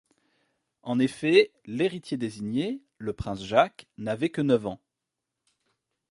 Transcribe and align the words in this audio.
En 0.81 0.97
effet 0.97 1.51
l'héritier 1.67 2.17
désigné, 2.17 2.81
le 2.97 3.13
prince 3.13 3.43
Jacques 3.45 3.87
n'avait 3.99 4.31
que 4.31 4.41
neuf 4.41 4.65
ans. 4.65 4.79